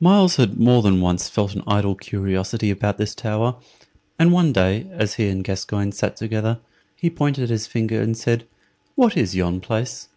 [0.00, 3.54] Myles had more than once felt an idle curiosity about this tower,
[4.18, 6.58] and one day, as he and Gascoyne sat together,
[6.96, 8.44] he pointed his finger and said,
[8.96, 10.08] "What is yon place?"